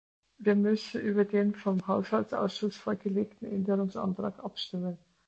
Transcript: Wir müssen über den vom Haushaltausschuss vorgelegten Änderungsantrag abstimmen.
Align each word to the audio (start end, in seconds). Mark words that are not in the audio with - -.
Wir 0.39 0.55
müssen 0.55 0.99
über 0.99 1.25
den 1.25 1.53
vom 1.53 1.85
Haushaltausschuss 1.85 2.75
vorgelegten 2.75 3.45
Änderungsantrag 3.47 4.39
abstimmen. 4.43 4.97